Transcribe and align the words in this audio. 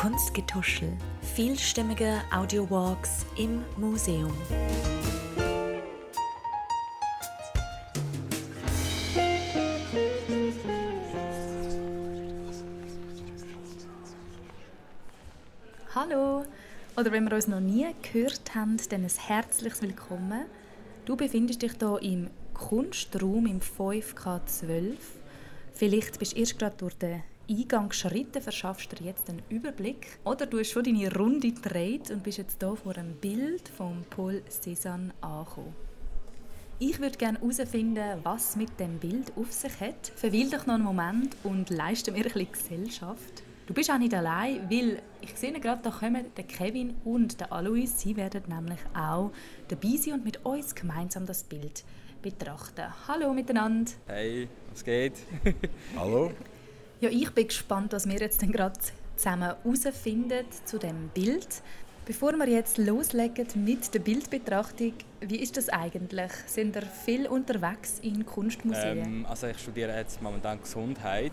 Kunstgetuschel, 0.00 0.96
vielstimmige 1.34 2.22
Audiowalks 2.32 3.26
im 3.36 3.62
Museum. 3.76 4.32
Hallo! 15.94 16.46
Oder 16.96 17.12
wenn 17.12 17.24
wir 17.24 17.34
uns 17.34 17.46
noch 17.46 17.60
nie 17.60 17.86
gehört 18.00 18.54
haben, 18.54 18.78
dann 18.88 19.04
ein 19.04 19.10
herzliches 19.10 19.82
Willkommen. 19.82 20.46
Du 21.04 21.14
befindest 21.14 21.60
dich 21.60 21.72
hier 21.78 21.98
im 22.00 22.30
Kunstraum 22.54 23.44
im 23.44 23.60
5K12. 23.60 24.96
Vielleicht 25.74 26.18
bist 26.18 26.32
du 26.32 26.40
erst 26.40 26.58
gerade 26.58 26.76
durch 26.78 26.94
den 26.94 27.22
Eingang 27.50 27.88
geschritten, 27.88 28.40
verschaffst 28.40 28.92
dir 28.92 29.06
jetzt 29.06 29.28
einen 29.28 29.42
Überblick. 29.48 30.06
Oder 30.24 30.46
du 30.46 30.60
hast 30.60 30.70
schon 30.70 30.84
deine 30.84 31.12
Runde 31.12 31.50
gedreht 31.50 32.08
und 32.12 32.22
bist 32.22 32.38
jetzt 32.38 32.62
hier 32.62 32.76
vor 32.76 32.96
einem 32.96 33.14
Bild 33.14 33.68
von 33.68 34.04
Paul 34.08 34.40
Cézanne 34.48 35.10
angekommen. 35.20 35.74
Ich 36.78 37.00
würde 37.00 37.18
gerne 37.18 37.40
herausfinden, 37.40 38.20
was 38.22 38.54
mit 38.54 38.78
dem 38.78 38.98
Bild 38.98 39.32
auf 39.36 39.52
sich 39.52 39.80
hat. 39.80 40.12
Verweil 40.14 40.48
dich 40.48 40.64
noch 40.64 40.74
einen 40.74 40.84
Moment 40.84 41.36
und 41.42 41.70
leiste 41.70 42.12
mir 42.12 42.24
ein 42.24 42.32
bisschen 42.32 42.52
Gesellschaft. 42.52 43.42
Du 43.66 43.74
bist 43.74 43.90
auch 43.90 43.98
nicht 43.98 44.14
allein, 44.14 44.70
weil 44.70 45.02
ich 45.20 45.34
sehe 45.34 45.52
gerade, 45.52 45.82
da 45.82 45.90
kommen 45.90 46.26
der 46.36 46.44
Kevin 46.44 46.94
und 47.04 47.40
der 47.40 47.52
Alois. 47.52 47.86
Sie 47.96 48.16
werden 48.16 48.44
nämlich 48.46 48.80
auch 48.94 49.32
dabei 49.66 49.96
sein 49.96 50.14
und 50.14 50.24
mit 50.24 50.44
uns 50.44 50.74
gemeinsam 50.76 51.26
das 51.26 51.42
Bild 51.42 51.84
betrachten. 52.22 52.86
Hallo 53.08 53.34
miteinander. 53.34 53.90
Hey, 54.06 54.48
was 54.70 54.84
geht? 54.84 55.14
Hallo. 55.96 56.30
Ja, 57.00 57.08
ich 57.08 57.30
bin 57.30 57.48
gespannt, 57.48 57.94
was 57.94 58.06
wir 58.06 58.18
jetzt 58.18 58.40
gerade 58.52 58.78
zusammen 59.16 59.56
herausfinden 59.64 60.44
zu 60.66 60.78
dem 60.78 61.08
Bild. 61.14 61.48
Bevor 62.04 62.32
wir 62.32 62.46
jetzt 62.46 62.76
loslegen 62.76 63.46
mit 63.64 63.94
der 63.94 64.00
Bildbetrachtung, 64.00 64.92
wie 65.20 65.36
ist 65.36 65.56
das 65.56 65.70
eigentlich? 65.70 66.30
Sind 66.46 66.76
ihr 66.76 66.82
viel 66.82 67.26
unterwegs 67.26 68.00
in 68.02 68.26
Kunstmuseen? 68.26 68.98
Ähm, 68.98 69.26
also 69.26 69.46
ich 69.46 69.58
studiere 69.58 69.96
jetzt 69.96 70.20
momentan 70.20 70.60
Gesundheit 70.60 71.32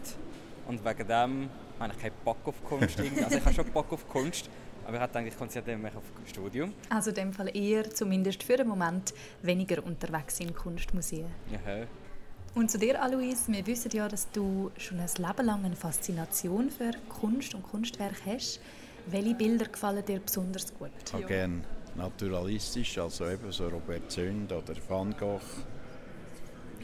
und 0.70 0.86
wegen 0.86 1.06
dem 1.06 1.50
habe 1.80 1.94
ich 1.94 2.02
keinen 2.02 2.16
Bock 2.24 2.38
auf 2.46 2.64
Kunst. 2.64 2.98
also 3.26 3.38
ich 3.38 3.46
habe 3.46 3.54
schon 3.54 3.70
Bock 3.74 3.92
auf 3.92 4.08
Kunst, 4.08 4.50
aber 4.86 4.96
ich 4.96 5.02
hatte 5.02 5.20
eigentlich 5.20 5.38
konzentriere 5.38 5.78
mich 5.78 5.96
auf 5.98 6.04
Studium. 6.28 6.74
Also 6.90 7.10
in 7.10 7.16
dem 7.16 7.34
Fall 7.34 7.54
eher, 7.54 7.90
zumindest 7.90 8.42
für 8.42 8.56
den 8.56 8.70
Moment, 8.70 9.14
weniger 9.42 9.84
unterwegs 9.84 10.40
in 10.40 10.56
Kunstmuseen. 10.56 11.26
Ja. 11.52 11.86
Und 12.58 12.72
zu 12.72 12.80
dir, 12.80 13.00
Alois, 13.00 13.46
wir 13.46 13.68
wissen 13.68 13.92
ja, 13.92 14.08
dass 14.08 14.32
du 14.32 14.72
schon 14.80 15.00
ein 15.00 15.10
Leben 15.16 15.46
lang 15.46 15.64
eine 15.64 15.76
Faszination 15.76 16.72
für 16.72 16.90
Kunst 17.08 17.54
und 17.54 17.62
Kunstwerk 17.62 18.16
hast. 18.26 18.60
Welche 19.06 19.36
Bilder 19.36 19.66
gefallen 19.66 20.04
dir 20.04 20.20
besonders 20.20 20.74
gut? 20.74 20.90
Ich 21.06 21.14
habe 21.14 21.26
gerne 21.26 21.62
naturalistisch, 21.94 22.98
also 22.98 23.30
eben 23.30 23.52
so 23.52 23.68
Robert 23.68 24.12
Zünd 24.12 24.52
oder 24.52 24.74
Van 24.88 25.16
Gogh, 25.20 25.40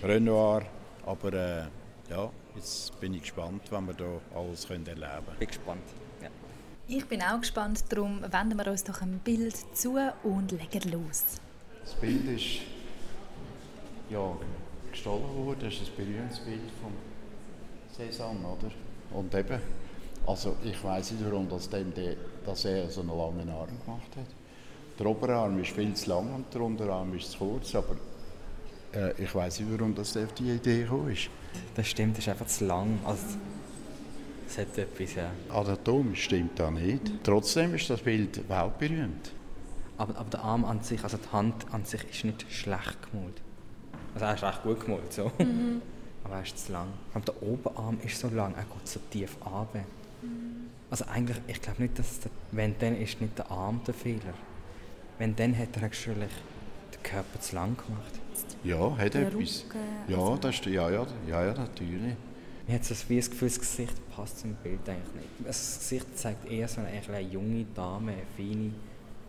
Renoir, 0.03 0.61
aber 1.07 1.33
äh, 1.33 1.63
ja, 2.07 2.29
jetzt 2.55 2.99
bin 2.99 3.15
ich 3.15 3.21
gespannt, 3.21 3.63
was 3.71 3.81
wir 3.81 3.95
hier 3.97 4.21
alles 4.35 4.67
können 4.67 4.85
erleben 4.85 5.25
können. 5.25 5.25
Ich 5.31 5.39
bin 5.39 5.47
gespannt. 5.47 5.83
Ja. 6.21 6.29
Ich 6.87 7.05
bin 7.07 7.23
auch 7.23 7.39
gespannt, 7.39 7.83
darum 7.89 8.21
wenden 8.21 8.59
wir 8.59 8.67
uns 8.67 8.83
doch 8.83 9.01
ein 9.01 9.19
Bild 9.23 9.55
zu 9.75 9.97
und 10.21 10.51
legen 10.51 10.91
los. 10.91 11.23
Das 11.83 11.95
Bild 11.95 12.27
ist 12.27 12.61
ja, 14.11 14.37
gestohlen 14.93 15.55
das 15.59 15.73
ist 15.73 15.81
ein 15.89 15.95
berühmtes 15.97 16.39
Bild 16.39 16.71
von 16.81 16.93
Cézanne, 17.95 18.45
oder? 18.45 18.71
Und 19.11 19.33
eben, 19.35 19.59
also 20.25 20.55
ich 20.63 20.81
weiß 20.83 21.11
nicht, 21.11 21.25
warum 21.25 21.49
das 21.49 21.69
dem 21.69 21.93
de, 21.93 22.15
dass 22.45 22.65
er 22.65 22.89
so 22.89 23.01
einen 23.01 23.09
langen 23.09 23.49
Arm 23.49 23.67
gemacht 23.85 24.15
hat. 24.15 24.27
Der 24.97 25.05
Oberarm 25.07 25.59
ist 25.59 25.71
viel 25.71 25.93
zu 25.93 26.09
lang 26.09 26.33
und 26.33 26.53
der 26.53 26.61
Unterarm 26.61 27.13
ist 27.15 27.31
zu 27.31 27.39
kurz, 27.39 27.75
aber 27.75 27.95
äh, 28.93 29.21
ich 29.21 29.33
weiß 29.33 29.59
nicht, 29.59 29.71
warum 29.71 29.95
das 29.95 30.15
auf 30.15 30.33
die 30.33 30.51
Idee 30.51 30.83
gekommen 30.83 31.11
ist. 31.11 31.29
Das 31.75 31.87
stimmt, 31.87 32.17
das 32.17 32.25
ist 32.25 32.29
einfach 32.29 32.47
zu 32.47 32.65
lang. 32.65 32.99
Also, 33.05 33.37
es 34.47 34.57
hat 34.57 34.77
etwas, 34.77 35.15
ja. 35.15 35.31
Anatomisch 35.49 36.23
stimmt 36.25 36.59
das 36.59 36.71
nicht. 36.71 37.01
Trotzdem 37.23 37.73
ist 37.73 37.89
das 37.89 38.01
Bild 38.01 38.47
weltberühmt. 38.47 39.31
Aber, 39.97 40.15
aber 40.17 40.29
der 40.29 40.43
Arm 40.43 40.65
an 40.65 40.81
sich, 40.81 41.03
also 41.03 41.17
die 41.17 41.31
Hand 41.31 41.65
an 41.71 41.85
sich 41.85 42.03
ist 42.09 42.23
nicht 42.23 42.45
schlecht 42.51 42.97
gemalt. 43.11 43.41
Also 44.13 44.25
er 44.25 44.33
ist 44.35 44.43
recht 44.43 44.63
gut 44.63 44.79
gemalt, 44.85 45.13
so. 45.13 45.31
Mhm. 45.39 45.81
aber 46.23 46.35
er 46.35 46.43
ist 46.43 46.65
zu 46.65 46.71
lang. 46.71 46.87
Und 47.13 47.27
der 47.27 47.41
Oberarm 47.43 47.97
ist 48.03 48.19
so 48.19 48.29
lang, 48.29 48.53
er 48.55 48.63
geht 48.63 48.87
so 48.87 48.99
tief 49.09 49.35
runter. 49.45 49.83
Mhm. 50.21 50.69
Also 50.89 51.05
eigentlich, 51.05 51.37
ich 51.47 51.61
glaube 51.61 51.81
nicht, 51.81 51.97
dass 51.97 52.19
der, 52.19 52.31
wenn 52.51 52.75
dann 52.79 52.95
ist 52.95 53.19
nicht 53.19 53.37
der 53.37 53.49
Arm 53.49 53.81
der 53.85 53.93
Fehler. 53.93 54.33
Wenn 55.17 55.35
dann 55.35 55.57
hat 55.57 55.75
er 55.75 55.83
actually 55.83 56.27
den 56.93 57.03
Körper 57.03 57.39
zu 57.39 57.55
lang 57.55 57.75
gemacht. 57.75 58.19
Ja, 58.63 58.97
hat 58.97 59.15
er 59.15 59.27
etwas. 59.27 59.65
Ja, 60.07 60.17
also 60.17 60.37
das 60.37 60.55
ist, 60.55 60.65
ja, 60.65 60.89
ja, 60.89 61.05
ja, 61.27 61.45
ja, 61.45 61.53
natürlich. 61.53 62.15
Ich 62.67 62.73
habe 62.73 62.83
so 62.83 62.95
wie 63.09 63.17
das 63.17 63.29
Gefühl, 63.29 63.49
das 63.49 63.59
Gesicht 63.59 64.09
passt 64.15 64.39
zum 64.39 64.53
Bild 64.55 64.87
eigentlich 64.87 65.13
nicht. 65.15 65.27
Also 65.39 65.47
das 65.47 65.79
Gesicht 65.79 66.17
zeigt 66.17 66.49
eher 66.49 66.67
so 66.67 66.79
eine, 66.79 66.89
eine 66.89 67.19
junge 67.19 67.65
Dame, 67.75 68.13
eine 68.13 68.21
feine 68.37 68.71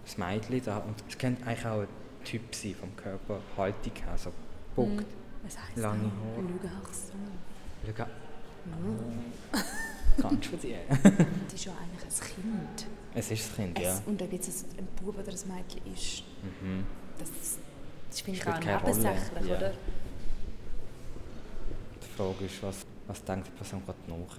das 0.04 0.18
Mädchen 0.18 0.62
da. 0.64 0.78
Und 0.78 0.94
es 1.08 1.18
könnte 1.18 1.44
eigentlich 1.46 1.66
auch 1.66 1.80
ein 1.80 1.88
Typ 2.24 2.54
sein 2.54 2.74
vom 2.74 2.94
Körper, 2.96 3.40
Haltung 3.56 3.92
her, 3.94 4.16
so 4.16 4.30
Punkt. 4.74 5.00
Mhm. 5.00 5.06
Was 5.44 5.58
heisst 5.58 5.76
Lange 5.76 6.04
Haare. 6.04 6.42
Le 6.42 6.68
Garçon. 6.68 7.18
Le 7.86 7.92
Ga 7.92 8.06
oh. 8.66 10.22
Ganz 10.22 10.50
dir. 10.62 10.78
das 10.88 11.54
ist 11.54 11.64
ja 11.64 11.72
eigentlich 11.72 12.04
ein 12.04 12.42
Kind. 12.42 12.86
Es 13.14 13.30
ist 13.30 13.58
ein 13.58 13.74
Kind, 13.74 13.78
ja. 13.78 14.00
und 14.06 14.20
ob 14.20 14.32
jetzt 14.32 14.64
ein 14.78 14.88
Bub 14.96 15.18
oder 15.18 15.30
ein 15.30 15.56
Mädchen 15.56 15.92
ist, 15.92 16.24
mhm. 16.42 16.84
das, 17.18 17.28
das 18.10 18.20
finde 18.20 18.40
ich 18.40 18.46
auch 18.46 18.60
nebensächlich, 18.60 19.48
ja. 19.48 19.56
oder? 19.56 19.72
Die 22.02 22.16
Frage 22.16 22.44
ist, 22.44 22.62
was, 22.62 22.86
was 23.06 23.24
denkt 23.24 23.48
die 23.48 23.50
Person 23.52 23.82
gerade 23.84 23.98
nach? 24.08 24.38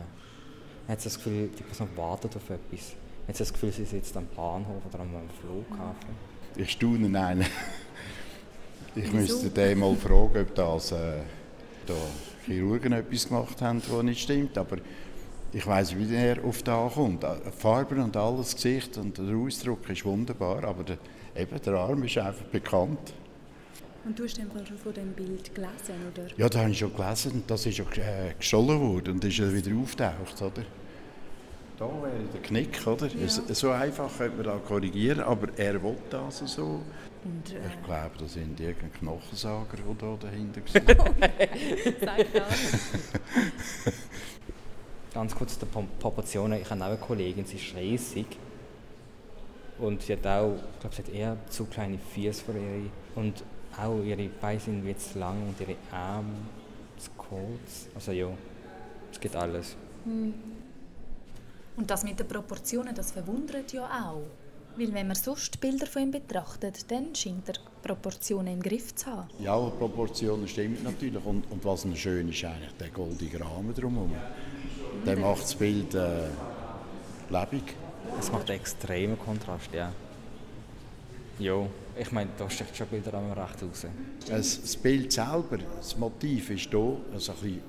Hat 0.87 1.01
sie 1.01 1.05
das 1.05 1.15
Gefühl, 1.17 1.49
die 1.57 1.63
Person 1.63 1.89
wartet 1.95 2.35
auf 2.35 2.49
etwas? 2.49 2.95
Hat 3.27 3.35
sie 3.35 3.43
das 3.43 3.53
Gefühl, 3.53 3.71
sie 3.71 3.85
sitzt 3.85 4.15
am 4.17 4.27
Bahnhof 4.27 4.85
oder 4.87 4.99
am 4.99 5.09
Flughafen? 5.41 6.15
Ich 6.55 6.71
staune 6.71 7.19
einen. 7.19 7.45
Ich 8.95 9.11
müsste 9.11 9.49
den 9.49 9.79
mal 9.79 9.95
fragen, 9.95 10.41
ob 10.41 10.55
das 10.55 10.93
äh, 10.93 11.19
da 11.85 11.93
Chirurgen 12.45 12.93
etwas 12.93 13.27
gemacht 13.27 13.61
haben, 13.61 13.81
was 13.89 14.03
nicht 14.03 14.21
stimmt. 14.21 14.57
Aber 14.57 14.77
ich 15.51 15.67
weiß, 15.67 15.97
wie 15.97 16.15
er 16.15 16.43
auf 16.45 16.63
da 16.63 16.89
kommt. 16.93 17.23
Äh, 17.25 17.35
Farben 17.57 18.01
und 18.01 18.15
alles, 18.15 18.51
das 18.51 18.55
Gesicht 18.55 18.97
und 18.97 19.17
der 19.17 19.35
Ausdruck 19.35 19.89
ist 19.89 20.05
wunderbar, 20.05 20.63
aber 20.63 20.83
der, 20.83 20.97
eben, 21.35 21.61
der 21.61 21.73
Arm 21.73 22.03
ist 22.03 22.17
einfach 22.17 22.45
bekannt. 22.45 23.13
Und 24.05 24.17
du 24.17 24.23
hast 24.23 24.37
den 24.37 24.49
schon 24.65 24.77
von 24.77 24.93
dem 24.93 25.11
Bild 25.11 25.53
gelesen, 25.53 25.95
oder? 26.13 26.27
Ja, 26.37 26.47
das 26.47 26.61
habe 26.61 26.71
ich 26.71 26.79
schon 26.79 26.95
gelesen. 26.95 27.43
Das 27.47 27.65
ist 27.65 27.77
ja 27.77 27.85
äh, 27.95 28.33
gestohlen 28.37 28.79
worden 28.79 29.15
und 29.15 29.25
ist 29.25 29.37
ja 29.37 29.51
wieder 29.51 29.75
auftaucht, 29.75 30.41
oder? 30.41 30.63
Da 31.77 31.85
wäre 31.85 32.13
der 32.33 32.41
Knick, 32.41 32.87
oder? 32.87 33.07
Ja. 33.07 33.27
So 33.27 33.71
einfach 33.71 34.09
könnte 34.17 34.37
man 34.37 34.45
da 34.45 34.57
korrigieren, 34.65 35.19
aber 35.19 35.47
er 35.57 35.83
will 35.83 35.97
das 36.09 36.37
so. 36.45 36.79
Und, 37.25 37.53
äh, 37.53 37.67
ich 37.67 37.83
glaube, 37.83 38.11
das 38.19 38.33
sind 38.33 38.59
irgendein 38.59 38.93
Knochensager, 38.93 39.77
die 39.77 39.97
da 39.97 40.17
dahinter. 40.21 40.61
Ganz 45.13 45.35
kurz 45.35 45.57
zu 45.57 45.65
den 45.65 45.87
Proportionen. 45.99 46.61
Ich 46.61 46.69
habe 46.69 46.83
auch 46.83 46.87
eine 46.87 46.97
Kollegin, 46.97 47.45
sie 47.45 47.55
ist 47.55 47.73
riesig. 47.75 48.27
Und 49.79 50.03
sie 50.03 50.13
hat 50.13 50.27
auch, 50.27 50.53
ich 50.53 50.79
glaube, 50.79 50.95
sie 50.95 51.01
hat 51.01 51.09
eher 51.09 51.35
zu 51.49 51.65
kleine 51.65 51.97
Füße 51.97 52.43
für 52.43 52.53
ihre. 52.53 52.91
Und 53.15 53.43
auch 53.75 54.03
ihre 54.03 54.29
Beine 54.29 54.59
sind 54.59 54.85
wie 54.85 54.95
zu 54.95 55.17
lang 55.17 55.47
und 55.47 55.59
ihre 55.59 55.77
Arme 55.91 56.35
zu 56.97 57.09
kurz. 57.17 57.87
Also 57.95 58.11
ja, 58.11 58.29
es 59.11 59.19
geht 59.19 59.35
alles. 59.35 59.75
Hm. 60.03 60.35
Und 61.75 61.89
das 61.89 62.03
mit 62.03 62.19
den 62.19 62.27
Proportionen, 62.27 62.93
das 62.93 63.11
verwundert 63.11 63.73
ja 63.73 63.83
auch. 63.83 64.27
Weil 64.77 64.93
wenn 64.93 65.07
man 65.07 65.15
sonst 65.15 65.59
Bilder 65.61 65.85
von 65.85 66.03
ihm 66.03 66.11
betrachtet, 66.11 66.91
dann 66.91 67.15
scheint 67.15 67.47
er 67.47 67.55
Proportionen 67.81 68.55
im 68.55 68.61
Griff 68.61 68.93
zu 68.93 69.05
haben. 69.05 69.29
Ja, 69.39 69.57
Proportionen 69.57 70.47
stimmen 70.47 70.77
natürlich. 70.83 71.23
Und, 71.23 71.49
und 71.49 71.63
was 71.63 71.85
noch 71.85 71.95
schön 71.95 72.27
ist, 72.29 72.43
eigentlich 72.43 72.73
der 72.73 72.89
goldige 72.89 73.39
Rahmen 73.39 73.73
drumherum. 73.73 74.13
Der 75.05 75.17
macht 75.17 75.43
das 75.43 75.55
Bild 75.55 75.93
äh, 75.93 76.27
lebendig. 77.29 77.75
Es 78.19 78.31
macht 78.31 78.49
einen 78.49 78.59
extremen 78.59 79.17
Kontrast, 79.17 79.69
ja. 79.73 79.91
Ja, 81.39 81.67
ich 81.97 82.11
meine, 82.11 82.29
da 82.37 82.49
steckt 82.49 82.75
schon 82.75 82.87
Bilder 82.87 83.13
recht 83.13 83.63
raus. 83.63 83.85
Das, 84.27 84.61
das 84.61 84.77
Bild 84.77 85.11
selber, 85.11 85.57
das 85.77 85.97
Motiv 85.97 86.49
ist 86.49 86.69
hier 86.69 86.97
also 87.13 87.31
ein 87.31 87.37
bisschen 87.37 87.61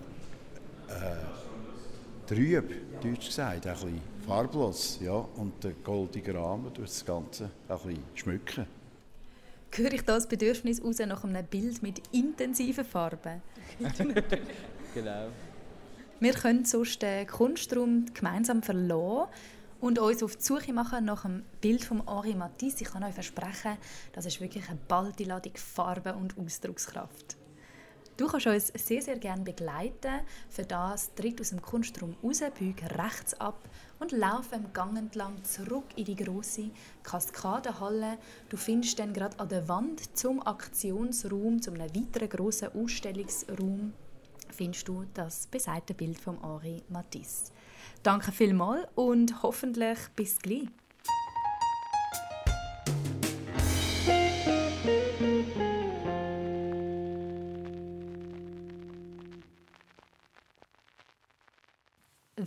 äh, 0.89 2.29
trüb, 2.29 3.01
deutsch 3.03 3.27
gesagt, 3.27 3.67
ein 3.67 3.73
bisschen 3.73 4.01
farblos. 4.27 4.99
Ja, 5.03 5.25
und 5.37 5.63
der 5.63 5.73
goldige 5.73 6.35
Rahmen 6.35 6.73
tut 6.75 6.85
das 6.85 7.05
Ganze 7.05 7.51
ein 7.69 7.79
bisschen 7.79 8.05
schmücken. 8.15 8.67
Höre 9.73 9.93
ich 9.93 10.03
das 10.03 10.27
Bedürfnis 10.27 10.83
raus 10.83 10.99
nach 11.01 11.25
einem 11.25 11.45
Bild 11.45 11.83
mit 11.83 12.03
intensiven 12.13 12.85
Farben? 12.85 13.43
genau. 14.95 15.29
Wir 16.19 16.33
können 16.33 16.65
sonst 16.65 17.03
den 17.03 17.27
Kunstraum 17.27 18.07
gemeinsam 18.15 18.63
verlassen 18.63 19.29
und 19.81 19.99
uns 19.99 20.23
auf 20.23 20.37
die 20.37 20.43
Suche 20.43 20.73
machen 20.73 21.05
nach 21.05 21.23
dem 21.23 21.43
Bild 21.61 21.85
von 21.85 22.03
Henri 22.09 22.35
Matisse. 22.35 22.85
Ich 22.85 22.91
kann 22.91 23.05
euch 23.05 23.13
versprechen, 23.13 23.77
das 24.13 24.25
ist 24.25 24.41
wirklich 24.41 24.67
eine 24.71 24.79
baldige 24.89 25.29
Ladung 25.29 25.53
Farbe 25.57 26.15
und 26.15 26.39
Ausdruckskraft. 26.39 27.37
Du 28.17 28.27
kannst 28.27 28.47
uns 28.47 28.73
sehr, 28.75 29.03
sehr 29.03 29.19
gerne 29.19 29.43
begleiten. 29.43 30.21
Für 30.49 30.63
das 30.63 31.15
tritt 31.15 31.39
aus 31.39 31.51
dem 31.51 31.61
Kunstraum 31.61 32.17
raus, 32.23 32.41
büg 32.59 32.83
rechts 32.97 33.35
ab 33.35 33.59
und 33.99 34.13
lauf 34.13 34.53
im 34.53 34.73
Gang 34.73 34.97
entlang 34.97 35.45
zurück 35.45 35.85
in 35.97 36.07
die 36.07 36.17
große 36.17 36.71
Kaskadenhalle. 37.03 38.17
Du 38.49 38.57
findest 38.57 38.99
dann 38.99 39.13
gerade 39.13 39.39
an 39.39 39.51
der 39.51 39.69
Wand 39.69 40.17
zum 40.17 40.47
Aktionsraum, 40.47 41.61
zum 41.61 41.75
einem 41.75 41.95
weiteren 41.95 42.31
grossen 42.31 42.75
Ausstellungsraum, 42.75 43.93
findest 44.51 44.89
du 44.89 45.05
das 45.13 45.47
besagte 45.47 45.93
Bild 45.93 46.19
von 46.19 46.41
Henri 46.41 46.83
Matisse. 46.89 47.53
Danke 48.03 48.33
vielmals 48.33 48.89
und 48.95 49.43
hoffentlich 49.43 49.99
bis 50.15 50.39
gleich. 50.39 50.69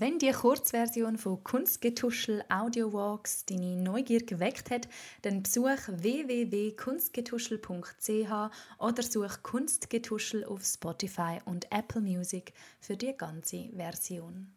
Wenn 0.01 0.17
die 0.17 0.31
Kurzversion 0.31 1.17
von 1.17 1.43
Kunstgetuschel 1.43 2.41
Audio 2.47 2.93
Walks 2.93 3.45
deine 3.45 3.75
Neugier 3.75 4.25
geweckt 4.25 4.71
hat, 4.71 4.87
dann 5.23 5.43
besuch 5.43 5.89
www.kunstgetuschel.ch 5.89 8.31
oder 8.77 9.03
such 9.03 9.43
Kunstgetuschel 9.43 10.45
auf 10.45 10.63
Spotify 10.63 11.39
und 11.43 11.69
Apple 11.69 11.99
Music 11.99 12.53
für 12.79 12.95
die 12.95 13.11
ganze 13.11 13.67
Version. 13.75 14.53